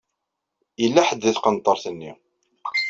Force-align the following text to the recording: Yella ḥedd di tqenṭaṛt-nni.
Yella 0.81 1.01
ḥedd 1.07 1.21
di 1.23 1.31
tqenṭaṛt-nni. 1.35 2.11